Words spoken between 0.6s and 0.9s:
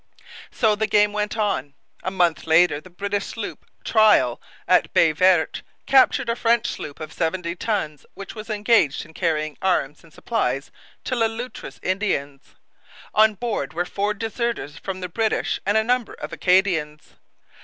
the